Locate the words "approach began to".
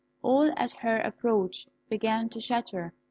0.97-2.41